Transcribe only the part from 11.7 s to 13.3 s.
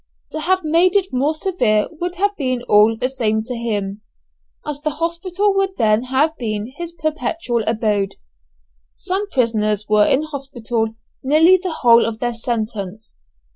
whole of their sentence.